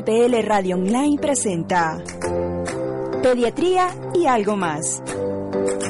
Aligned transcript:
MPL 0.00 0.46
Radio 0.46 0.76
Online 0.76 1.18
presenta 1.18 2.02
Pediatría 3.22 3.94
y 4.14 4.24
algo 4.24 4.56
más. 4.56 5.02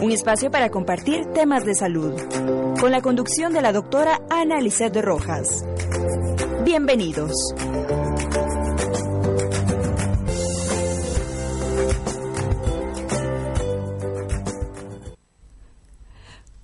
Un 0.02 0.10
espacio 0.10 0.50
para 0.50 0.68
compartir 0.68 1.26
temas 1.26 1.64
de 1.64 1.76
salud. 1.76 2.20
Con 2.80 2.90
la 2.90 3.02
conducción 3.02 3.52
de 3.52 3.62
la 3.62 3.72
doctora 3.72 4.20
Ana 4.28 4.60
Lisset 4.60 4.96
Rojas. 4.96 5.64
Bienvenidos. 6.64 7.54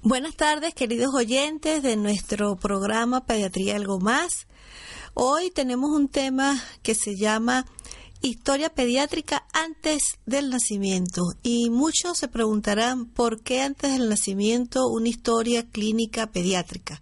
Buenas 0.02 0.34
tardes, 0.34 0.74
queridos 0.74 1.14
oyentes 1.14 1.84
de 1.84 1.96
nuestro 1.96 2.56
programa 2.56 3.24
Pediatría 3.24 3.76
Algo 3.76 4.00
Más. 4.00 4.48
Hoy 5.18 5.50
tenemos 5.50 5.92
un 5.92 6.08
tema 6.08 6.62
que 6.82 6.94
se 6.94 7.16
llama 7.16 7.64
Historia 8.20 8.68
pediátrica 8.68 9.46
antes 9.54 10.02
del 10.26 10.50
nacimiento. 10.50 11.22
Y 11.42 11.70
muchos 11.70 12.18
se 12.18 12.28
preguntarán 12.28 13.06
por 13.06 13.40
qué 13.42 13.62
antes 13.62 13.92
del 13.92 14.10
nacimiento 14.10 14.88
una 14.88 15.08
historia 15.08 15.66
clínica 15.70 16.26
pediátrica. 16.26 17.00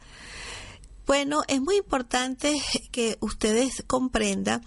Bueno, 1.08 1.42
es 1.48 1.60
muy 1.60 1.78
importante 1.78 2.62
que 2.92 3.18
ustedes 3.18 3.82
comprendan 3.84 4.62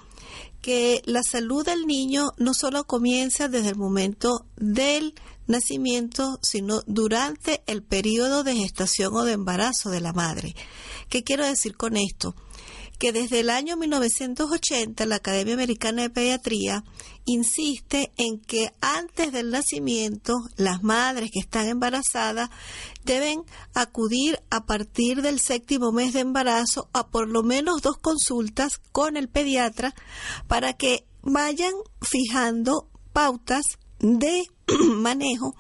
que 0.61 1.01
la 1.05 1.23
salud 1.23 1.65
del 1.65 1.87
niño 1.87 2.33
no 2.35 2.53
solo 2.53 2.83
comienza 2.83 3.47
desde 3.47 3.69
el 3.69 3.77
momento 3.77 4.45
del 4.57 5.15
nacimiento, 5.47 6.37
sino 6.41 6.81
durante 6.85 7.63
el 7.65 7.81
periodo 7.81 8.43
de 8.43 8.57
gestación 8.57 9.15
o 9.15 9.23
de 9.23 9.31
embarazo 9.31 9.89
de 9.89 10.01
la 10.01 10.11
madre. 10.11 10.53
¿Qué 11.07 11.23
quiero 11.23 11.45
decir 11.45 11.77
con 11.77 11.95
esto? 11.95 12.35
Que 12.97 13.11
desde 13.11 13.41
el 13.41 13.49
año 13.49 13.77
1980 13.77 15.05
la 15.05 15.17
Academia 15.17 15.53
Americana 15.53 16.03
de 16.03 16.09
Pediatría 16.09 16.83
insiste 17.25 18.11
en 18.17 18.39
que 18.39 18.73
antes 18.81 19.31
del 19.31 19.51
nacimiento 19.51 20.33
las 20.55 20.83
madres 20.83 21.29
que 21.31 21.39
están 21.39 21.67
embarazadas 21.67 22.49
deben 23.03 23.43
acudir 23.73 24.41
a 24.49 24.65
partir 24.65 25.21
del 25.21 25.39
séptimo 25.39 25.91
mes 25.91 26.13
de 26.13 26.21
embarazo 26.21 26.89
a 26.93 27.07
por 27.07 27.27
lo 27.27 27.43
menos 27.43 27.81
dos 27.81 27.97
consultas 27.97 28.79
con 28.91 29.17
el 29.17 29.29
pediatra 29.29 29.93
para 30.47 30.73
que 30.73 31.05
vayan 31.21 31.73
fijando 32.01 32.89
pautas 33.13 33.63
de 33.99 34.47
manejo 34.95 35.55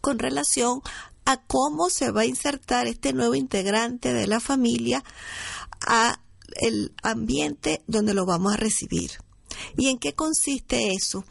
con 0.00 0.18
relación 0.18 0.80
a 1.24 1.38
cómo 1.38 1.88
se 1.88 2.10
va 2.10 2.22
a 2.22 2.26
insertar 2.26 2.86
este 2.86 3.12
nuevo 3.12 3.34
integrante 3.34 4.12
de 4.12 4.26
la 4.26 4.40
familia 4.40 5.02
a 5.86 6.20
el 6.56 6.92
ambiente 7.02 7.82
donde 7.86 8.14
lo 8.14 8.26
vamos 8.26 8.54
a 8.54 8.56
recibir. 8.56 9.12
¿Y 9.76 9.88
en 9.88 9.98
qué 9.98 10.14
consiste 10.14 10.92
eso? 10.92 11.24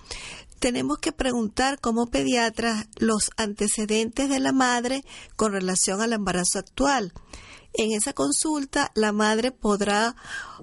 Tenemos 0.59 0.97
que 0.99 1.11
preguntar 1.11 1.79
como 1.79 2.07
pediatras 2.07 2.87
los 2.97 3.31
antecedentes 3.35 4.29
de 4.29 4.39
la 4.39 4.53
madre 4.53 5.03
con 5.35 5.51
relación 5.51 6.01
al 6.01 6.13
embarazo 6.13 6.59
actual. 6.59 7.13
En 7.73 7.91
esa 7.91 8.13
consulta, 8.13 8.91
la 8.95 9.11
madre 9.11 9.51
podrá 9.51 10.15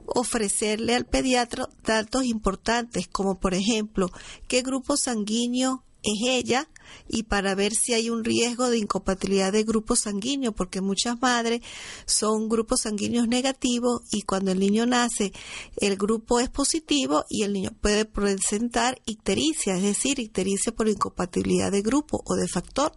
ofrecerle 0.07 0.95
al 0.95 1.07
pediatra 1.07 1.69
datos 1.83 2.25
importantes, 2.25 3.09
como 3.09 3.41
por 3.41 3.53
ejemplo, 3.53 4.11
qué 4.49 4.63
grupo 4.63 4.97
sanguíneo 4.97 5.85
es 6.03 6.29
ella 6.29 6.69
y 7.09 7.25
para 7.25 7.55
ver 7.55 7.73
si 7.73 7.95
hay 7.95 8.11
un 8.11 8.25
riesgo 8.25 8.71
de 8.71 8.79
incompatibilidad 8.79 9.53
de 9.53 9.65
grupo 9.65 9.97
sanguíneo, 9.97 10.53
porque 10.53 10.81
muchas 10.81 11.21
madres 11.21 11.61
son 12.07 12.49
grupos 12.49 12.83
sanguíneos 12.83 13.29
negativos 13.29 14.03
y 14.11 14.23
cuando 14.23 14.53
el 14.53 14.59
niño 14.59 14.87
nace 14.87 15.33
el 15.77 15.97
grupo 15.97 16.41
es 16.41 16.49
positivo 16.49 17.25
y 17.29 17.43
el 17.43 17.53
niño 17.53 17.71
puede 17.81 18.05
presentar 18.05 19.01
ictericia, 19.07 19.77
es 19.77 19.83
decir, 19.83 20.19
ictericia 20.19 20.73
por 20.73 20.89
incompatibilidad 20.89 21.71
de 21.71 21.83
grupo 21.83 22.23
o 22.25 22.35
de 22.35 22.49
factor. 22.49 22.93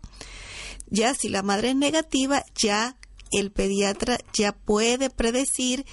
Ya 0.87 1.13
si 1.13 1.29
la 1.29 1.41
madre 1.41 1.69
es 1.69 1.75
negativa, 1.75 2.43
ya 2.55 2.97
el 3.31 3.51
pediatra 3.51 4.19
ya 4.33 4.51
puede 4.53 5.09
predecir 5.09 5.85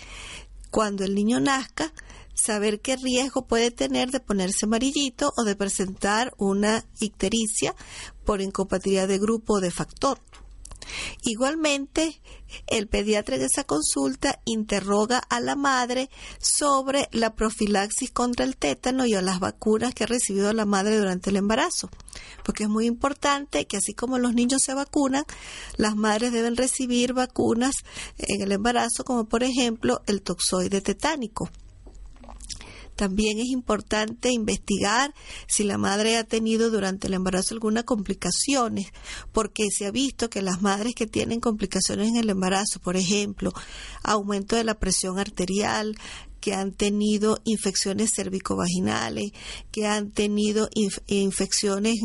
cuando 0.71 1.05
el 1.05 1.15
niño 1.15 1.41
nazca 1.41 1.93
saber 2.41 2.81
qué 2.81 2.97
riesgo 2.97 3.47
puede 3.47 3.71
tener 3.71 4.11
de 4.11 4.21
ponerse 4.21 4.67
amarillito 4.67 5.33
o 5.37 5.45
de 5.45 5.57
presentar 5.57 6.33
una 6.39 6.85
ictericia 7.01 7.75
por 8.25 8.41
incompatibilidad 8.41 9.09
de 9.09 9.19
grupo 9.19 9.55
o 9.55 9.61
de 9.61 9.71
factor. 9.71 10.19
Igualmente, 11.23 12.21
el 12.67 12.89
pediatra 12.89 13.37
en 13.37 13.43
esa 13.43 13.65
consulta 13.65 14.41
interroga 14.45 15.19
a 15.19 15.41
la 15.41 15.57
madre 15.57 16.11
sobre 16.41 17.09
la 17.13 17.35
profilaxis 17.35 18.11
contra 18.11 18.45
el 18.45 18.57
tétano 18.57 19.07
y 19.07 19.15
a 19.15 19.23
las 19.23 19.41
vacunas 19.41 19.95
que 19.95 20.05
ha 20.05 20.09
recibido 20.09 20.53
la 20.53 20.65
madre 20.67 20.99
durante 20.99 21.31
el 21.31 21.37
embarazo, 21.37 21.91
porque 22.45 22.65
es 22.65 22.69
muy 22.69 22.87
importante 22.87 23.67
que 23.67 23.77
así 23.77 23.95
como 23.95 24.19
los 24.19 24.35
niños 24.35 24.63
se 24.65 24.75
vacunan, 24.75 25.25
las 25.77 25.97
madres 25.97 26.33
deben 26.33 26.57
recibir 26.57 27.13
vacunas 27.13 27.75
en 28.19 28.43
el 28.43 28.53
embarazo, 28.53 29.05
como 29.05 29.27
por 29.27 29.43
ejemplo 29.43 30.03
el 30.07 30.23
toxoide 30.23 30.81
tetánico. 30.81 31.51
También 33.01 33.39
es 33.39 33.47
importante 33.47 34.31
investigar 34.31 35.15
si 35.49 35.65
la 35.65 35.79
madre 35.79 36.19
ha 36.19 36.25
tenido 36.25 36.69
durante 36.69 37.07
el 37.07 37.15
embarazo 37.15 37.55
alguna 37.55 37.83
complicaciones, 37.83 38.93
porque 39.33 39.71
se 39.71 39.87
ha 39.87 39.91
visto 39.91 40.29
que 40.29 40.43
las 40.43 40.61
madres 40.61 40.93
que 40.95 41.07
tienen 41.07 41.41
complicaciones 41.41 42.09
en 42.09 42.17
el 42.17 42.29
embarazo, 42.29 42.79
por 42.79 42.99
ejemplo, 42.99 43.55
aumento 44.03 44.55
de 44.55 44.65
la 44.65 44.79
presión 44.79 45.19
arterial, 45.19 45.97
que 46.41 46.55
han 46.55 46.73
tenido 46.73 47.39
infecciones 47.45 48.13
cervicovaginales, 48.15 49.33
que 49.71 49.87
han 49.87 50.11
tenido 50.11 50.69
infecciones, 51.07 51.97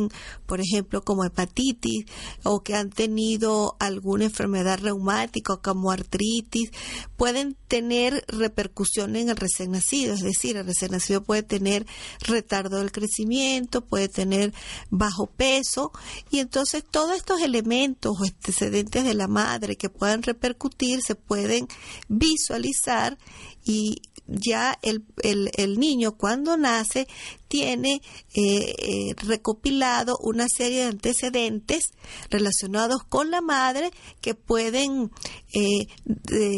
por 0.46 0.62
ejemplo, 0.62 1.03
como 1.03 1.23
hepatitis, 1.23 2.06
o 2.44 2.62
que 2.62 2.75
han 2.75 2.90
tenido 2.90 3.75
alguna 3.79 4.25
enfermedad 4.25 4.79
reumática 4.79 5.57
como 5.57 5.91
artritis, 5.91 6.72
pueden 7.18 7.56
tener 7.68 8.24
repercusiones 8.28 9.24
en 9.24 9.29
el 9.29 9.38
recién 9.38 9.72
nacido, 9.72 10.13
es 10.13 10.22
decir, 10.22 10.57
el 10.57 10.66
recién 10.66 10.91
nacido 10.91 11.24
puede 11.24 11.44
tener 11.44 11.85
retardo 12.19 12.78
del 12.78 12.91
crecimiento, 12.91 13.81
puede 13.81 14.09
tener 14.09 14.53
bajo 14.90 15.28
peso, 15.28 15.91
y 16.29 16.40
entonces 16.40 16.84
todos 16.90 17.16
estos 17.16 17.41
elementos 17.41 18.13
o 18.19 18.24
antecedentes 18.24 19.03
de 19.03 19.13
la 19.13 19.28
madre 19.28 19.75
que 19.75 19.90
puedan 19.90 20.24
repercutir 20.24 21.01
se 21.01 21.16
pueden 21.16 21.68
visualizar 22.07 23.18
y 23.66 24.02
ya 24.28 24.78
el, 24.81 25.03
el, 25.24 25.80
niño 25.80 26.18
cuando 26.18 26.58
nace 26.58 27.08
tiene 27.48 28.02
eh, 28.34 28.76
eh, 28.78 29.16
recopilado 29.18 30.18
una 30.22 30.48
serie 30.48 30.80
de 30.80 30.90
antecedentes 30.90 31.92
relacionados 32.30 33.04
con 33.08 33.30
la 33.30 33.42
madre 33.42 33.92
que 34.22 34.34
pueden 34.34 35.12
eh, 35.54 35.88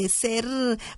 ser 0.09 0.45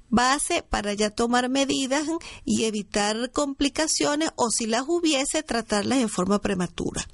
base 0.10 0.64
para 0.64 0.94
ya 0.94 1.10
tomar 1.10 1.50
medidas 1.50 2.08
y 2.46 2.66
evitar 2.66 3.32
complicaciones 3.32 4.30
o 4.36 4.50
si 4.50 4.68
las 4.68 4.84
hubiese 4.88 5.44
tratarlas 5.44 6.00
en 6.00 6.10
forma 6.10 6.40
prematura. 6.40 7.06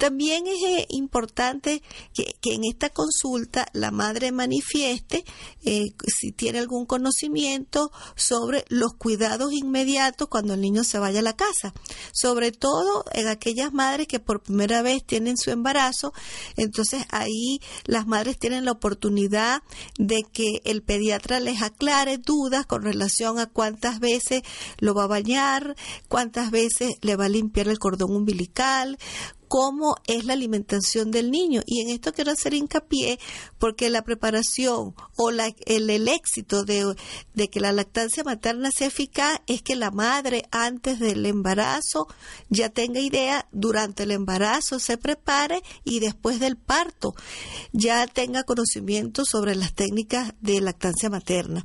También 0.00 0.46
es 0.46 0.62
eh, 0.62 0.86
importante 0.88 1.82
que, 2.14 2.34
en 2.54 2.64
esta 2.64 2.88
consulta 2.88 3.66
la 3.74 3.90
madre 3.90 4.32
manifieste 4.32 5.26
eh, 5.62 5.92
si 6.06 6.32
tiene 6.32 6.58
algún 6.58 6.86
conocimiento 6.86 7.92
sobre 8.16 8.64
los 8.70 8.94
cuidados 8.94 9.52
inmediatos 9.52 10.28
cuando 10.28 10.54
el 10.54 10.62
niño 10.62 10.84
se 10.84 10.98
vaya 10.98 11.20
a 11.20 11.22
la 11.22 11.36
casa, 11.36 11.74
sobre 12.12 12.50
todo 12.50 13.04
en 13.12 13.28
aquellas 13.28 13.74
madres 13.74 14.08
que 14.08 14.20
por 14.20 14.42
primera 14.42 14.80
vez 14.80 15.04
tienen 15.04 15.36
su 15.36 15.50
embarazo, 15.50 16.14
entonces 16.56 17.04
ahí 17.10 17.60
las 17.84 18.06
madres 18.06 18.38
tienen 18.38 18.64
la 18.64 18.72
oportunidad 18.72 19.62
de 19.98 20.22
que 20.32 20.62
el 20.64 20.82
pediatra 20.82 21.40
les 21.40 21.60
aclare 21.60 22.16
dudas 22.16 22.64
con 22.64 22.82
relación 22.82 23.38
a 23.38 23.44
cuántas 23.44 24.00
veces 24.00 24.44
lo 24.78 24.94
va 24.94 25.04
a 25.04 25.08
bañar, 25.08 25.76
cuántas 26.08 26.50
veces 26.50 26.94
le 27.02 27.16
va 27.16 27.26
a 27.26 27.28
limpiar 27.28 27.68
el 27.68 27.78
cordón 27.78 28.16
umbilical, 28.16 28.96
cómo 29.50 29.96
es 30.06 30.26
la 30.26 30.34
alimentación 30.34 31.10
del 31.10 31.32
niño. 31.32 31.62
Y 31.66 31.80
en 31.80 31.88
esto 31.88 32.12
quiero 32.12 32.30
hacer 32.30 32.54
hincapié 32.54 33.18
porque 33.58 33.90
la 33.90 34.02
preparación 34.02 34.94
o 35.16 35.30
la, 35.32 35.52
el, 35.66 35.90
el, 35.90 36.06
éxito 36.06 36.62
de, 36.64 36.94
de 37.34 37.50
que 37.50 37.58
la 37.58 37.72
lactancia 37.72 38.22
materna 38.22 38.70
sea 38.70 38.86
eficaz 38.86 39.40
es 39.48 39.60
que 39.60 39.74
la 39.74 39.90
madre 39.90 40.44
antes 40.52 41.00
del 41.00 41.26
embarazo 41.26 42.06
ya 42.48 42.68
tenga 42.68 43.00
idea, 43.00 43.48
durante 43.50 44.04
el 44.04 44.12
embarazo 44.12 44.78
se 44.78 44.96
prepare 44.98 45.64
y 45.82 45.98
después 45.98 46.38
del 46.38 46.56
parto 46.56 47.16
ya 47.72 48.06
tenga 48.06 48.44
conocimiento 48.44 49.24
sobre 49.24 49.56
las 49.56 49.74
técnicas 49.74 50.32
de 50.40 50.60
lactancia 50.60 51.10
materna. 51.10 51.64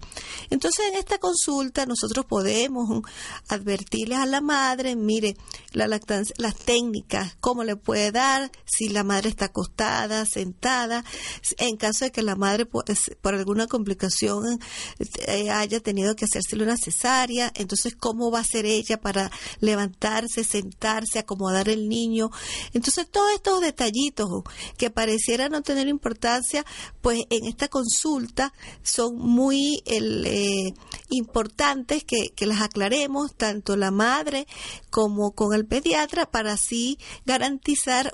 Entonces 0.49 0.87
en 0.87 0.95
esta 0.95 1.19
consulta 1.19 1.85
nosotros 1.85 2.25
podemos 2.25 3.03
advertirles 3.47 4.17
a 4.17 4.25
la 4.25 4.41
madre, 4.41 4.95
mire, 4.95 5.37
la 5.71 5.87
lactancia, 5.87 6.33
las 6.39 6.55
técnicas, 6.55 7.37
cómo 7.39 7.63
le 7.63 7.74
puede 7.77 8.11
dar, 8.11 8.51
si 8.65 8.89
la 8.89 9.03
madre 9.03 9.29
está 9.29 9.45
acostada, 9.45 10.25
sentada, 10.25 11.03
en 11.57 11.77
caso 11.77 12.05
de 12.05 12.11
que 12.11 12.21
la 12.21 12.35
madre 12.35 12.65
por, 12.65 12.85
alguna 13.33 13.67
complicación 13.67 14.59
eh, 15.27 15.49
haya 15.49 15.79
tenido 15.79 16.15
que 16.15 16.25
hacerse 16.25 16.55
una 16.55 16.77
cesárea, 16.77 17.51
entonces 17.55 17.95
cómo 17.95 18.31
va 18.31 18.39
a 18.39 18.43
ser 18.43 18.65
ella 18.65 18.99
para 18.99 19.31
levantarse, 19.59 20.43
sentarse, 20.43 21.19
acomodar 21.19 21.69
el 21.69 21.87
niño. 21.89 22.29
Entonces 22.73 23.09
todos 23.09 23.31
estos 23.33 23.61
detallitos 23.61 24.29
que 24.77 24.89
pareciera 24.89 25.49
no 25.49 25.61
tener 25.61 25.87
importancia, 25.87 26.65
pues 27.01 27.23
en 27.29 27.45
esta 27.45 27.67
consulta 27.67 28.53
son 28.83 29.17
muy 29.17 29.81
eh, 29.85 30.73
importantes 31.09 32.03
que, 32.03 32.29
que 32.35 32.45
las 32.45 32.61
aclaremos 32.61 33.35
tanto 33.35 33.75
la 33.75 33.91
madre 33.91 34.47
como 34.89 35.31
con 35.31 35.53
el 35.53 35.65
pediatra 35.65 36.25
para 36.25 36.53
así 36.53 36.97
garantizar 37.25 37.64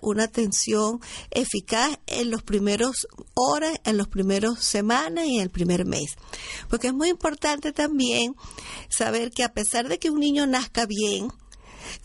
una 0.01 0.23
atención 0.23 0.99
eficaz 1.29 1.99
en 2.07 2.31
los 2.31 2.43
primeros 2.43 3.07
horas, 3.33 3.73
en 3.83 3.97
los 3.97 4.07
primeros 4.07 4.59
semanas 4.59 5.25
y 5.25 5.37
en 5.37 5.41
el 5.41 5.49
primer 5.49 5.85
mes. 5.85 6.15
Porque 6.69 6.87
es 6.87 6.93
muy 6.93 7.09
importante 7.09 7.71
también 7.71 8.35
saber 8.89 9.31
que 9.31 9.43
a 9.43 9.53
pesar 9.53 9.87
de 9.87 9.99
que 9.99 10.09
un 10.09 10.19
niño 10.19 10.47
nazca 10.47 10.85
bien, 10.85 11.29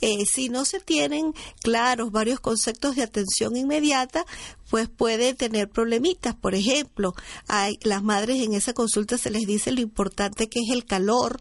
eh, 0.01 0.25
si 0.27 0.49
no 0.49 0.65
se 0.65 0.81
tienen 0.81 1.33
claros 1.63 2.13
varios 2.13 2.41
conceptos 2.41 2.97
de 2.97 3.03
atención 3.03 3.57
inmediata, 3.57 4.25
pues 4.71 4.89
puede 4.89 5.35
tener 5.35 5.69
problemitas. 5.69 6.35
Por 6.35 6.55
ejemplo, 6.55 7.15
hay 7.49 7.79
las 7.83 8.03
madres 8.03 8.43
en 8.43 8.55
esa 8.55 8.73
consulta 8.73 9.19
se 9.19 9.31
les 9.31 9.47
dice 9.47 9.73
lo 9.73 9.81
importante 9.81 10.49
que 10.49 10.61
es 10.61 10.71
el 10.71 10.85
calor, 10.85 11.41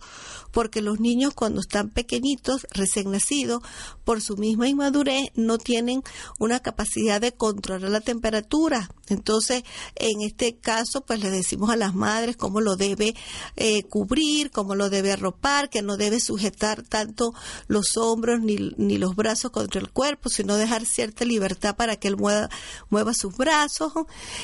porque 0.52 0.82
los 0.82 1.00
niños 1.00 1.34
cuando 1.34 1.62
están 1.62 1.90
pequeñitos, 1.90 2.68
recién 2.72 3.12
nacidos, 3.12 3.62
por 4.04 4.22
su 4.22 4.38
misma 4.38 4.68
inmadurez, 4.68 5.30
no 5.36 5.58
tienen 5.58 6.02
una 6.40 6.60
capacidad 6.60 7.20
de 7.20 7.34
controlar 7.34 7.90
la 7.90 8.02
temperatura. 8.02 8.90
Entonces, 9.08 9.64
en 9.96 10.22
este 10.22 10.58
caso, 10.58 11.02
pues 11.02 11.20
le 11.22 11.30
decimos 11.30 11.70
a 11.70 11.76
las 11.76 11.94
madres 11.94 12.36
cómo 12.36 12.62
lo 12.62 12.76
debe 12.76 13.16
eh, 13.56 13.84
cubrir, 13.84 14.52
cómo 14.52 14.76
lo 14.76 14.90
debe 14.90 15.12
arropar, 15.12 15.70
que 15.70 15.82
no 15.82 15.98
debe 15.98 16.20
sujetar 16.20 16.84
tanto 16.84 17.34
los 17.68 17.98
hombros 17.98 18.42
ni, 18.42 18.74
ni 18.78 18.98
los 18.98 19.16
brazos 19.16 19.52
contra 19.52 19.80
el 19.80 19.92
cuerpo, 19.92 20.30
sino 20.30 20.58
dejar 20.58 20.86
cierta 20.86 21.26
libertad 21.26 21.76
para 21.76 21.98
que 21.98 22.08
él 22.08 22.18
mueva, 22.18 22.50
mueva 22.90 23.14
sus 23.14 23.36
brazos. 23.36 23.94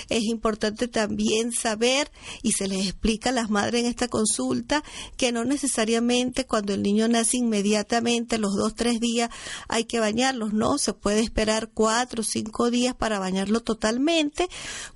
Es 0.09 0.23
importante 0.23 0.87
también 0.87 1.51
saber, 1.51 2.11
y 2.41 2.53
se 2.53 2.67
les 2.67 2.87
explica 2.87 3.29
a 3.29 3.33
las 3.33 3.49
madres 3.49 3.81
en 3.81 3.87
esta 3.87 4.07
consulta, 4.07 4.83
que 5.17 5.31
no 5.31 5.43
necesariamente 5.43 6.45
cuando 6.45 6.73
el 6.73 6.81
niño 6.81 7.07
nace 7.07 7.37
inmediatamente, 7.37 8.37
los 8.37 8.55
dos, 8.55 8.75
tres 8.75 8.99
días, 8.99 9.29
hay 9.67 9.85
que 9.85 9.99
bañarlos, 9.99 10.53
no, 10.53 10.77
se 10.77 10.93
puede 10.93 11.21
esperar 11.21 11.69
cuatro 11.73 12.21
o 12.21 12.25
cinco 12.25 12.69
días 12.69 12.95
para 12.95 13.19
bañarlo 13.19 13.61
totalmente, 13.61 14.47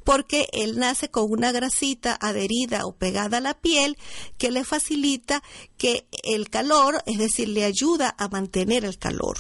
porque 0.04 0.48
él 0.52 0.78
nace 0.78 1.10
con 1.10 1.32
una 1.32 1.52
grasita 1.52 2.18
adherida 2.20 2.86
o 2.86 2.96
pegada 2.96 3.38
a 3.38 3.42
la 3.42 3.54
piel 3.54 3.98
que 4.38 4.52
le 4.52 4.64
facilita 4.64 5.44
que 5.78 6.08
el 6.24 6.50
calor, 6.50 7.02
es 7.06 7.18
decir, 7.18 7.50
le 7.50 7.64
ayuda 7.64 8.16
a 8.18 8.28
mantener 8.28 8.86
el 8.86 8.98
calor. 8.98 9.38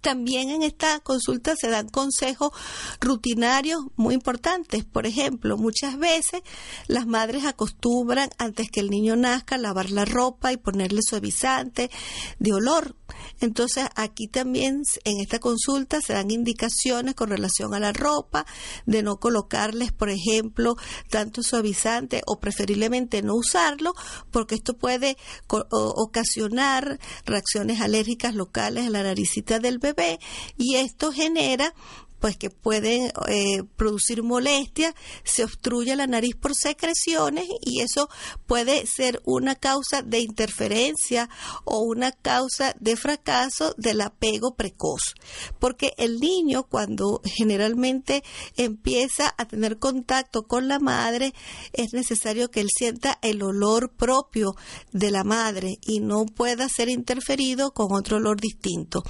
También 0.00 0.50
en 0.50 0.62
esta 0.62 1.00
consulta 1.00 1.56
se 1.56 1.68
dan 1.68 1.88
consejos 1.88 2.52
rutinarios 3.00 3.80
muy 3.96 4.14
importantes. 4.14 4.84
Por 4.84 5.06
ejemplo, 5.06 5.56
muchas 5.56 5.98
veces 5.98 6.42
las 6.86 7.06
madres 7.06 7.44
acostumbran 7.44 8.30
antes 8.38 8.70
que 8.70 8.80
el 8.80 8.90
niño 8.90 9.16
nazca 9.16 9.58
lavar 9.58 9.90
la 9.90 10.04
ropa 10.04 10.52
y 10.52 10.56
ponerle 10.56 11.00
suavizante 11.02 11.90
de 12.38 12.52
olor. 12.52 12.94
Entonces 13.40 13.86
aquí 13.96 14.28
también 14.28 14.82
en 15.04 15.20
esta 15.20 15.40
consulta 15.40 16.00
se 16.00 16.12
dan 16.12 16.30
indicaciones 16.30 17.14
con 17.14 17.30
relación 17.30 17.74
a 17.74 17.80
la 17.80 17.92
ropa, 17.92 18.46
de 18.86 19.02
no 19.02 19.18
colocarles, 19.18 19.92
por 19.92 20.10
ejemplo, 20.10 20.76
tanto 21.10 21.42
suavizante 21.42 22.22
o 22.26 22.38
preferiblemente 22.38 23.22
no 23.22 23.34
usarlo, 23.34 23.94
porque 24.30 24.54
esto 24.54 24.74
puede 24.74 25.16
ocasionar 25.48 27.00
reacciones 27.24 27.80
alérgicas 27.80 28.34
locales 28.34 28.86
a 28.86 28.90
la 28.90 29.02
naricita 29.02 29.58
del 29.58 29.78
bebé 29.78 29.87
y 30.56 30.76
esto 30.76 31.12
genera 31.12 31.74
pues 32.20 32.36
que 32.36 32.50
pueden 32.50 33.12
eh, 33.28 33.62
producir 33.76 34.22
molestia, 34.22 34.94
se 35.24 35.44
obstruye 35.44 35.94
la 35.96 36.06
nariz 36.06 36.34
por 36.36 36.54
secreciones 36.54 37.44
y 37.60 37.80
eso 37.80 38.08
puede 38.46 38.86
ser 38.86 39.20
una 39.24 39.54
causa 39.54 40.02
de 40.02 40.20
interferencia 40.20 41.28
o 41.64 41.80
una 41.80 42.12
causa 42.12 42.74
de 42.80 42.96
fracaso 42.96 43.74
del 43.76 44.00
apego 44.00 44.54
precoz. 44.54 45.14
Porque 45.58 45.92
el 45.96 46.18
niño 46.18 46.64
cuando 46.64 47.20
generalmente 47.24 48.22
empieza 48.56 49.34
a 49.36 49.46
tener 49.46 49.78
contacto 49.78 50.42
con 50.42 50.68
la 50.68 50.78
madre 50.78 51.34
es 51.72 51.92
necesario 51.92 52.50
que 52.50 52.60
él 52.60 52.68
sienta 52.74 53.18
el 53.22 53.42
olor 53.42 53.90
propio 53.90 54.54
de 54.92 55.10
la 55.10 55.24
madre 55.24 55.78
y 55.82 56.00
no 56.00 56.26
pueda 56.26 56.68
ser 56.68 56.88
interferido 56.88 57.72
con 57.72 57.92
otro 57.92 58.16
olor 58.16 58.40
distinto. 58.40 59.02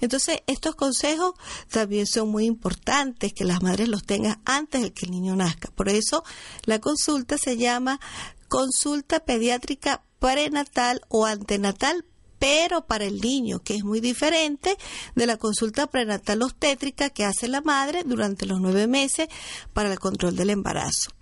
Entonces, 0.00 0.40
estos 0.46 0.74
consejos 0.76 1.32
también 1.70 2.06
son 2.06 2.30
muy 2.30 2.46
importantes 2.48 3.32
que 3.32 3.44
las 3.44 3.62
madres 3.62 3.88
los 3.88 4.02
tengan 4.04 4.40
antes 4.44 4.82
de 4.82 4.92
que 4.92 5.06
el 5.06 5.12
niño 5.12 5.36
nazca. 5.36 5.70
Por 5.70 5.88
eso, 5.88 6.24
la 6.64 6.80
consulta 6.80 7.38
se 7.38 7.56
llama 7.56 8.00
consulta 8.48 9.20
pediátrica 9.20 10.02
prenatal 10.18 11.02
o 11.08 11.26
antenatal 11.26 12.04
pero 12.38 12.86
para 12.86 13.04
el 13.04 13.20
niño, 13.20 13.60
que 13.60 13.74
es 13.74 13.84
muy 13.84 14.00
diferente 14.00 14.76
de 15.14 15.26
la 15.26 15.36
consulta 15.36 15.88
prenatal 15.88 16.42
obstétrica 16.42 17.10
que 17.10 17.24
hace 17.24 17.48
la 17.48 17.60
madre 17.60 18.04
durante 18.04 18.46
los 18.46 18.60
nueve 18.60 18.86
meses 18.86 19.28
para 19.72 19.92
el 19.92 19.98
control 19.98 20.36
del 20.36 20.50
embarazo. 20.50 21.17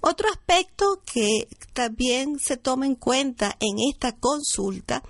Otro 0.00 0.28
aspecto 0.30 1.02
que 1.04 1.48
también 1.72 2.38
se 2.38 2.56
toma 2.56 2.86
en 2.86 2.94
cuenta 2.94 3.56
en 3.60 3.76
esta 3.90 4.16
consulta 4.16 5.02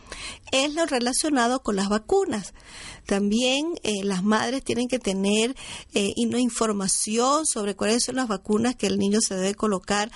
es 0.50 0.74
lo 0.74 0.84
relacionado 0.86 1.62
con 1.62 1.76
las 1.76 1.88
vacunas. 1.88 2.52
También 3.06 3.74
eh, 3.82 4.04
las 4.04 4.22
madres 4.22 4.62
tienen 4.62 4.86
que 4.86 5.00
tener 5.00 5.56
eh, 5.94 6.12
información 6.16 7.44
sobre 7.44 7.74
cuáles 7.74 8.04
son 8.04 8.16
las 8.16 8.28
vacunas 8.28 8.76
que 8.76 8.86
el 8.86 8.98
niño 8.98 9.20
se 9.20 9.34
debe 9.34 9.54
colocar 9.54 10.12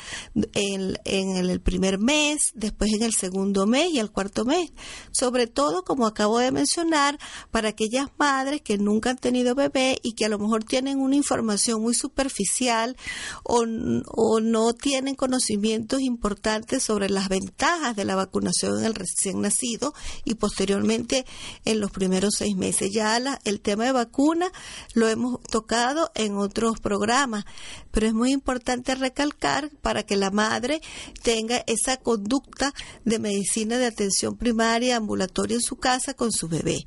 en, 0.52 0.96
en, 1.04 1.36
el 1.36 1.60
primer 1.60 1.98
mes, 1.98 2.52
después 2.54 2.92
en 2.92 3.02
el 3.02 3.12
segundo 3.12 3.66
mes 3.66 3.92
y 3.92 3.98
el 3.98 4.12
cuarto 4.12 4.44
mes. 4.44 4.72
Sobre 5.10 5.46
todo, 5.48 5.82
como 5.82 6.06
acabo 6.06 6.38
de 6.38 6.52
mencionar, 6.52 7.18
para 7.50 7.70
aquellas 7.70 8.10
madres 8.16 8.62
que 8.62 8.78
nunca 8.78 9.10
han 9.10 9.18
tenido 9.18 9.56
bebé 9.56 9.98
y 10.02 10.12
que 10.12 10.26
a 10.26 10.28
lo 10.28 10.38
mejor 10.38 10.62
tienen 10.62 11.00
una 11.00 11.16
información 11.16 11.82
muy 11.82 11.94
superficial 11.94 12.96
o, 13.42 13.64
o 14.06 14.40
no 14.40 14.63
tienen 14.72 15.14
conocimientos 15.14 16.00
importantes 16.00 16.82
sobre 16.82 17.10
las 17.10 17.28
ventajas 17.28 17.94
de 17.94 18.04
la 18.04 18.16
vacunación 18.16 18.78
en 18.78 18.86
el 18.86 18.94
recién 18.94 19.40
nacido 19.40 19.94
y 20.24 20.34
posteriormente 20.34 21.26
en 21.64 21.80
los 21.80 21.90
primeros 21.90 22.34
seis 22.38 22.56
meses 22.56 22.90
ya 22.92 23.14
el 23.44 23.60
tema 23.60 23.84
de 23.84 23.92
vacuna 23.92 24.50
lo 24.94 25.08
hemos 25.08 25.40
tocado 25.42 26.10
en 26.14 26.36
otros 26.36 26.80
programas, 26.80 27.44
pero 27.90 28.06
es 28.06 28.14
muy 28.14 28.32
importante 28.32 28.94
recalcar 28.94 29.70
para 29.82 30.04
que 30.04 30.16
la 30.16 30.30
madre 30.30 30.80
tenga 31.22 31.62
esa 31.66 31.96
conducta 31.96 32.72
de 33.04 33.18
medicina 33.18 33.78
de 33.78 33.86
atención 33.86 34.36
primaria 34.36 34.96
ambulatoria 34.96 35.56
en 35.56 35.62
su 35.62 35.76
casa 35.76 36.14
con 36.14 36.32
su 36.32 36.48
bebé. 36.48 36.86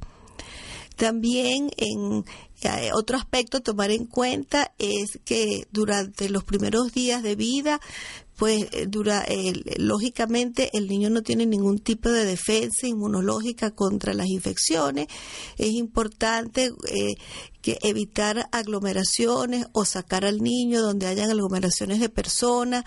También 0.96 1.70
en 1.78 2.26
eh, 2.64 2.90
otro 2.94 3.18
aspecto 3.18 3.58
a 3.58 3.62
tomar 3.62 3.92
en 3.92 4.06
cuenta 4.06 4.74
es 4.80 5.20
que 5.26 5.68
durante 5.72 6.30
los 6.30 6.44
primeros 6.44 6.92
días 6.94 7.24
de 7.24 7.36
vida 7.36 7.80
pues 8.36 8.68
eh, 8.72 8.86
dura, 8.88 9.26
lógicamente 9.78 10.70
el 10.74 10.88
niño 10.88 11.10
no 11.10 11.24
tiene 11.24 11.46
ningún 11.46 11.80
tipo 11.80 12.10
de 12.10 12.24
defensa 12.24 12.88
inmunológica 12.88 13.72
contra 13.72 14.14
las 14.14 14.28
infecciones. 14.28 15.08
Es 15.58 15.72
importante 15.72 16.66
eh, 16.66 17.16
que 17.62 17.78
evitar 17.82 18.48
aglomeraciones 18.52 19.68
o 19.74 19.86
sacar 19.86 20.26
al 20.26 20.40
niño 20.40 20.82
donde 20.82 21.08
hayan 21.08 21.30
aglomeraciones 21.30 22.00
de 22.00 22.10
personas, 22.10 22.84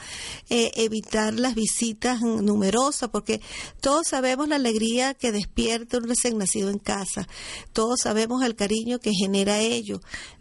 eh, 0.48 0.70
evitar 0.76 1.34
las 1.34 1.54
visitas 1.54 2.20
numerosas, 2.22 3.10
porque 3.10 3.40
todos 3.80 4.08
sabemos 4.08 4.48
la 4.48 4.56
alegría 4.56 5.14
que 5.14 5.32
despierta 5.32 5.98
un 5.98 6.08
recién 6.08 6.38
nacido 6.38 6.70
en 6.70 6.78
casa, 6.78 7.28
todos 7.72 8.00
sabemos 8.02 8.42
el 8.42 8.54
cariño 8.54 8.98
que 8.98 9.12
genera 9.12 9.60
ello. 9.60 10.00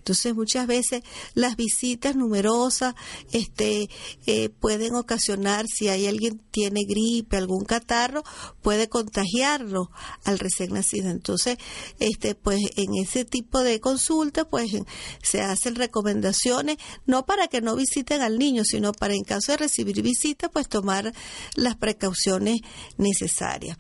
Entonces 0.10 0.34
muchas 0.34 0.66
veces 0.66 1.04
las 1.36 1.56
visitas 1.56 2.16
numerosas 2.16 2.96
este, 3.32 3.90
eh, 4.26 4.50
pueden 4.50 4.96
ocasionar, 4.96 5.68
si 5.68 5.88
hay 5.90 6.08
alguien 6.08 6.42
tiene 6.50 6.82
gripe, 6.88 7.38
algún 7.38 7.64
catarro, 7.64 8.24
puede 8.64 8.90
contagiarlo 8.90 9.92
al 10.24 10.40
recién 10.40 10.74
nacido. 10.74 11.12
Entonces, 11.12 11.58
este, 12.00 12.34
pues 12.34 12.60
en 12.76 12.96
ese 12.96 13.24
tipo 13.24 13.62
de 13.62 13.80
pues 14.50 14.72
se 15.22 15.42
hacen 15.42 15.76
recomendaciones, 15.76 16.78
no 17.06 17.26
para 17.26 17.48
que 17.48 17.62
no 17.62 17.76
visiten 17.76 18.22
al 18.22 18.38
niño, 18.38 18.64
sino 18.66 18.92
para 18.92 19.14
en 19.14 19.24
caso 19.24 19.52
de 19.52 19.58
recibir 19.58 20.02
visita, 20.02 20.50
pues 20.50 20.68
tomar 20.68 21.14
las 21.56 21.76
precauciones 21.76 22.62
necesarias. 22.98 23.78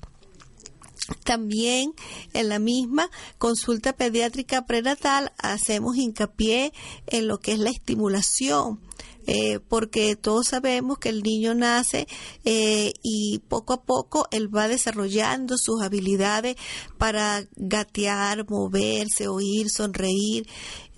También 1.24 1.93
en 2.34 2.50
la 2.50 2.60
misma 2.60 3.10
consulta 3.38 3.93
pediátrica 3.93 4.65
prenatal 4.65 5.34
hacemos 5.38 5.98
hincapié 5.98 6.72
en 7.08 7.27
lo 7.27 7.39
que 7.39 7.53
es 7.53 7.60
la 7.60 7.69
estimulación. 7.69 8.79
Eh, 9.28 9.60
porque 9.68 10.16
todos 10.16 10.48
sabemos 10.48 10.98
que 10.98 11.10
el 11.10 11.22
niño 11.22 11.54
nace 11.54 12.08
eh, 12.46 12.94
y 13.04 13.40
poco 13.48 13.74
a 13.74 13.84
poco 13.84 14.28
él 14.32 14.54
va 14.54 14.68
desarrollando 14.68 15.56
sus 15.58 15.82
habilidades 15.82 16.56
para 16.98 17.44
gatear, 17.56 18.50
moverse, 18.50 19.28
oír, 19.28 19.70
sonreír. 19.70 20.48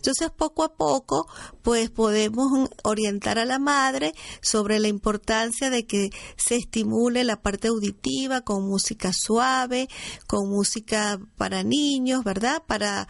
Entonces, 0.02 0.32
poco 0.36 0.64
a 0.64 0.74
poco, 0.74 1.28
pues 1.62 1.92
podemos 1.92 2.70
orientar 2.84 3.38
a 3.38 3.46
la 3.46 3.60
madre 3.60 4.14
sobre 4.42 4.80
la 4.80 4.88
importancia 4.88 5.70
de 5.70 5.86
que 5.86 6.10
se 6.38 6.56
estimule 6.56 7.24
la 7.24 7.40
parte 7.40 7.68
auditiva 7.68 8.42
con 8.42 8.68
música 8.68 9.12
suave, 9.14 9.90
con 10.26 10.50
música 10.50 11.20
para 11.38 11.62
niños, 11.62 12.24
¿verdad? 12.24 12.64
Para 12.66 13.08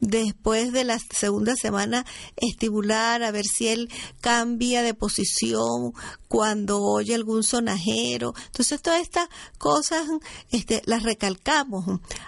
después 0.00 0.72
de 0.72 0.84
la 0.84 0.98
segunda 0.98 1.54
semana 1.56 2.06
estimular 2.36 3.22
a 3.22 3.30
ver 3.30 3.44
si 3.44 3.68
él 3.68 3.90
cambia 4.20 4.82
de 4.82 4.94
posición 4.94 5.92
cuando 6.28 6.80
oye 6.80 7.14
algún 7.14 7.42
sonajero. 7.42 8.34
Entonces 8.46 8.80
todas 8.82 9.00
estas 9.00 9.28
cosas 9.58 10.06
este, 10.50 10.82
las 10.86 11.02
recalcamos, 11.02 11.84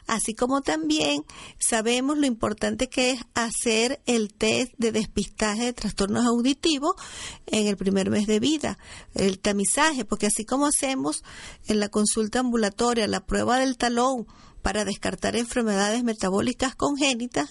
así 0.06 0.34
como 0.34 0.60
también 0.60 1.24
sabemos 1.58 2.18
lo 2.18 2.26
importante 2.26 2.88
que 2.88 3.12
es 3.12 3.20
hacer 3.34 4.00
el 4.06 4.32
test 4.34 4.72
de 4.78 4.92
despistaje 4.92 5.64
de 5.64 5.72
trastornos 5.72 6.26
auditivos 6.26 6.94
en 7.46 7.66
el 7.66 7.76
primer 7.76 8.10
mes 8.10 8.26
de 8.26 8.40
vida, 8.40 8.78
el 9.14 9.38
tamizaje, 9.38 10.04
porque 10.04 10.26
así 10.26 10.44
como 10.44 10.66
hacemos 10.66 11.22
en 11.66 11.80
la 11.80 11.88
consulta 11.88 12.40
ambulatoria 12.40 13.06
la 13.06 13.24
prueba 13.24 13.58
del 13.58 13.76
talón, 13.76 14.26
para 14.62 14.84
descartar 14.84 15.36
enfermedades 15.36 16.04
metabólicas 16.04 16.74
congénitas, 16.74 17.50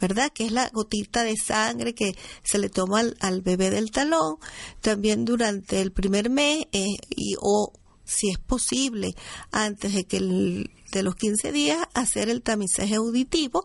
¿verdad? 0.00 0.32
Que 0.32 0.46
es 0.46 0.52
la 0.52 0.68
gotita 0.70 1.22
de 1.22 1.36
sangre 1.36 1.94
que 1.94 2.16
se 2.42 2.58
le 2.58 2.68
toma 2.70 3.02
al, 3.20 3.42
bebé 3.42 3.70
del 3.70 3.90
talón, 3.90 4.36
también 4.80 5.24
durante 5.24 5.80
el 5.80 5.92
primer 5.92 6.30
mes 6.30 6.66
eh, 6.72 6.86
y, 7.10 7.36
o 7.40 7.72
si 8.04 8.30
es 8.30 8.38
posible 8.38 9.14
antes 9.52 9.92
de 9.92 10.04
que 10.04 10.18
de 10.18 11.02
los 11.02 11.14
15 11.14 11.52
días 11.52 11.78
hacer 11.92 12.30
el 12.30 12.42
tamizaje 12.42 12.94
auditivo 12.94 13.64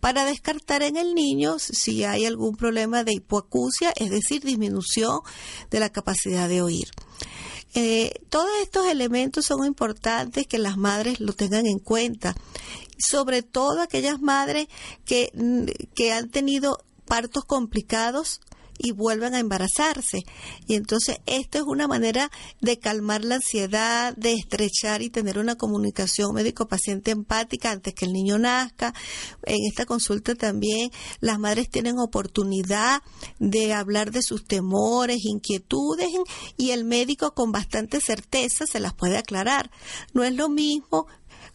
para 0.00 0.24
descartar 0.24 0.82
en 0.82 0.96
el 0.96 1.14
niño 1.14 1.58
si 1.58 2.04
hay 2.04 2.24
algún 2.24 2.56
problema 2.56 3.04
de 3.04 3.12
hipoacusia, 3.12 3.92
es 3.96 4.10
decir, 4.10 4.42
disminución 4.42 5.20
de 5.70 5.80
la 5.80 5.90
capacidad 5.90 6.48
de 6.48 6.62
oír. 6.62 6.88
Eh, 7.74 8.20
todos 8.28 8.50
estos 8.62 8.86
elementos 8.86 9.46
son 9.46 9.64
importantes 9.66 10.46
que 10.46 10.58
las 10.58 10.76
madres 10.76 11.20
lo 11.20 11.32
tengan 11.32 11.66
en 11.66 11.78
cuenta, 11.78 12.34
sobre 12.98 13.42
todo 13.42 13.80
aquellas 13.80 14.20
madres 14.20 14.68
que, 15.04 15.30
mm, 15.34 15.64
que 15.94 16.12
han 16.12 16.30
tenido 16.30 16.84
partos 17.06 17.44
complicados 17.44 18.40
y 18.82 18.92
vuelvan 18.92 19.34
a 19.34 19.38
embarazarse. 19.38 20.22
Y 20.66 20.74
entonces 20.74 21.18
esto 21.26 21.58
es 21.58 21.64
una 21.64 21.86
manera 21.86 22.30
de 22.60 22.78
calmar 22.78 23.24
la 23.24 23.36
ansiedad, 23.36 24.14
de 24.16 24.34
estrechar 24.34 25.02
y 25.02 25.10
tener 25.10 25.38
una 25.38 25.56
comunicación 25.56 26.34
médico-paciente 26.34 27.10
empática 27.10 27.70
antes 27.70 27.94
que 27.94 28.04
el 28.04 28.12
niño 28.12 28.38
nazca. 28.38 28.92
En 29.44 29.58
esta 29.68 29.86
consulta 29.86 30.34
también 30.34 30.90
las 31.20 31.38
madres 31.38 31.70
tienen 31.70 31.98
oportunidad 31.98 33.02
de 33.38 33.72
hablar 33.72 34.10
de 34.10 34.22
sus 34.22 34.44
temores, 34.44 35.24
inquietudes 35.24 36.08
y 36.56 36.70
el 36.70 36.84
médico 36.84 37.34
con 37.34 37.52
bastante 37.52 38.00
certeza 38.00 38.66
se 38.66 38.80
las 38.80 38.94
puede 38.94 39.18
aclarar. 39.18 39.70
No 40.12 40.24
es 40.24 40.34
lo 40.34 40.48
mismo 40.48 41.06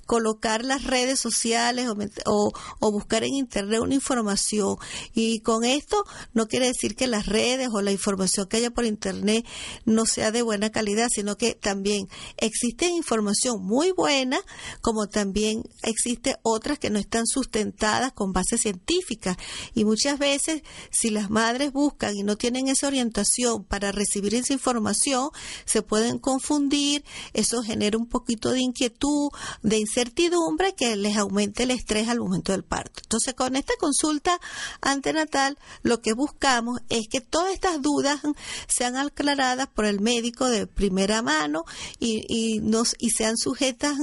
colocar 0.08 0.66
las 0.66 0.86
redes 0.86 1.20
sociales 1.20 1.88
o, 2.26 2.52
o, 2.80 2.92
buscar 2.92 3.24
en 3.24 3.34
internet 3.34 3.82
una 3.82 3.94
información. 3.94 4.78
Y 5.14 5.42
con 5.42 5.64
esto 5.64 6.04
no 6.34 6.48
quiere 6.48 6.68
decir 6.68 6.96
que 6.96 7.06
las 7.06 7.28
redes 7.28 7.70
o 7.72 7.82
la 7.82 7.92
información 7.92 8.48
que 8.48 8.58
haya 8.58 8.72
por 8.72 8.86
internet 8.86 9.46
no 9.86 10.06
sea 10.06 10.32
de 10.32 10.42
buena 10.42 10.72
calidad, 10.72 11.10
sino 11.14 11.38
que 11.38 11.54
también 11.54 12.08
existe 12.38 12.88
información 12.88 13.64
muy 13.64 13.92
buena, 13.92 14.40
como 14.82 15.08
también 15.08 15.64
existe 15.84 16.38
otras 16.42 16.80
que 16.80 16.90
no 16.90 16.98
están 16.98 17.28
sustentadas 17.28 18.14
con 18.14 18.32
base 18.32 18.58
científica. 18.58 19.38
Y 19.76 19.84
muchas 19.84 20.18
veces, 20.18 20.64
si 20.90 21.10
las 21.10 21.30
madres 21.30 21.74
buscan 21.74 22.16
y 22.16 22.24
no 22.24 22.38
tienen 22.38 22.70
esa 22.70 22.88
orientación 22.88 23.66
para 23.66 23.92
recibir 23.92 24.34
esa 24.36 24.54
información, 24.54 25.30
se 25.66 25.82
pueden 25.82 26.18
confundir, 26.18 27.04
eso 27.34 27.62
genera 27.62 27.98
un 27.98 28.08
poquito 28.08 28.52
de 28.52 28.62
inquietud, 28.62 29.30
de 29.62 29.78
incertidumbre 29.98 30.28
certidumbre 30.28 30.76
que 30.76 30.96
les 30.96 31.18
aumente 31.18 31.64
el 31.64 31.72
estrés 31.72 32.08
al 32.08 32.20
momento 32.20 32.52
del 32.52 32.64
parto. 32.64 33.02
Entonces, 33.04 33.34
con 33.34 33.56
esta 33.56 33.74
consulta 33.80 34.40
antenatal, 34.82 35.58
lo 35.82 36.02
que 36.02 36.14
buscamos 36.14 36.80
es 36.90 37.08
que 37.08 37.22
todas 37.22 37.54
estas 37.54 37.82
dudas 37.82 38.20
sean 38.68 38.96
aclaradas 38.96 39.68
por 39.68 39.86
el 39.86 40.00
médico 40.00 40.50
de 40.50 40.68
primera 40.68 41.22
mano 41.22 41.64
y, 42.00 42.60
nos, 42.62 42.96
y 43.00 43.10
sean 43.10 43.38
sujetas 43.38 43.98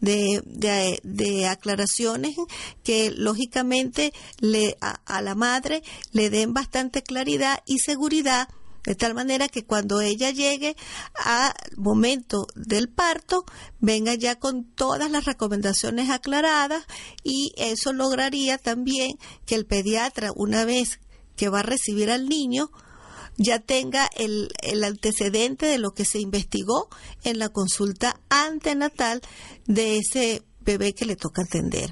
de, 0.00 0.42
de, 1.02 1.46
aclaraciones 1.46 2.36
que 2.84 3.10
lógicamente 3.10 4.12
le, 4.40 4.76
a 4.80 5.22
la 5.22 5.34
madre 5.34 5.82
le 6.12 6.30
den 6.30 6.52
bastante 6.52 7.02
claridad 7.02 7.62
y 7.66 7.78
seguridad 7.78 8.48
de 8.84 8.94
tal 8.94 9.14
manera 9.14 9.48
que 9.48 9.64
cuando 9.64 10.00
ella 10.00 10.30
llegue 10.30 10.76
al 11.24 11.52
momento 11.76 12.46
del 12.54 12.88
parto, 12.88 13.44
venga 13.80 14.14
ya 14.14 14.36
con 14.36 14.64
todas 14.64 15.10
las 15.10 15.24
recomendaciones 15.24 16.10
aclaradas 16.10 16.84
y 17.22 17.52
eso 17.56 17.92
lograría 17.92 18.58
también 18.58 19.18
que 19.46 19.54
el 19.54 19.66
pediatra, 19.66 20.30
una 20.34 20.64
vez 20.64 21.00
que 21.36 21.48
va 21.48 21.60
a 21.60 21.64
recibir 21.64 22.10
al 22.10 22.28
niño, 22.28 22.70
ya 23.36 23.60
tenga 23.60 24.08
el, 24.16 24.50
el, 24.62 24.82
antecedente 24.82 25.66
de 25.66 25.78
lo 25.78 25.92
que 25.92 26.04
se 26.04 26.18
investigó 26.18 26.88
en 27.22 27.38
la 27.38 27.48
consulta 27.48 28.20
antenatal 28.28 29.22
de 29.66 29.98
ese 29.98 30.42
bebé 30.68 30.92
que 30.92 31.06
le 31.06 31.16
toca 31.16 31.42
atender. 31.42 31.90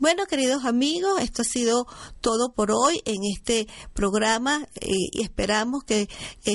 Bueno, 0.00 0.26
queridos 0.26 0.64
amigos, 0.64 1.20
esto 1.20 1.42
ha 1.42 1.44
sido 1.44 1.86
todo 2.20 2.52
por 2.52 2.72
hoy 2.72 3.00
en 3.04 3.18
este 3.32 3.68
programa 3.94 4.66
eh, 4.80 4.88
y 5.12 5.22
esperamos 5.22 5.84
que 5.84 6.08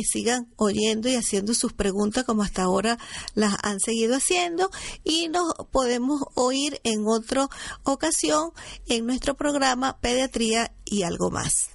sigan 0.03 0.51
oyendo 0.58 1.08
y 1.08 1.15
haciendo 1.15 1.53
sus 1.53 1.72
preguntas 1.72 2.25
como 2.25 2.43
hasta 2.43 2.63
ahora 2.63 2.98
las 3.34 3.55
han 3.63 3.79
seguido 3.79 4.17
haciendo 4.17 4.70
y 5.05 5.29
nos 5.29 5.53
podemos 5.72 6.22
oír 6.36 6.82
en 6.84 7.05
otra 7.08 7.48
ocasión 7.84 8.51
en 8.88 9.05
nuestro 9.05 9.36
programa 9.36 10.00
Pediatría 10.01 10.74
y 10.84 11.03
algo 11.03 11.32
más. 11.32 11.70